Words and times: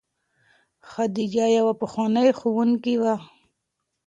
خدیجه 0.91 1.45
یوه 1.57 1.73
پخوانۍ 1.81 2.29
ښوونکې 2.39 2.95
وه. 3.01 3.15